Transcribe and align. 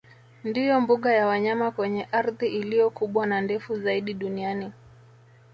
Ndiyo 0.43 0.81
mbuga 0.81 1.13
ya 1.13 1.27
wanyama 1.27 1.71
kwenye 1.71 2.03
ardhi 2.11 2.47
iliyo 2.47 2.89
kubwa 2.89 3.25
na 3.25 3.41
ndefu 3.41 3.75
zaidi 3.79 4.13
duniani 4.13 4.71